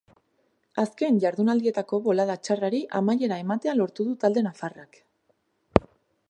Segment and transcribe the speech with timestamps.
[0.83, 4.99] Azken jardunaldietako bolada txarrari amaiera ematea lortu du talde nafarrak.